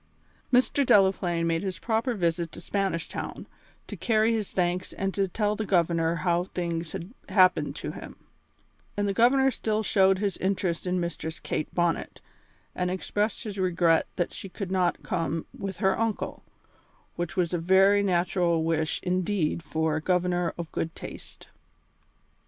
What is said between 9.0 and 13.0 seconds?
the Governor still showed his interest in Mistress Kate Bonnet, and